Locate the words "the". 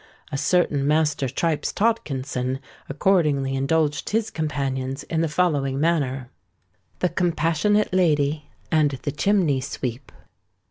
5.21-5.27, 7.01-7.09, 9.03-9.11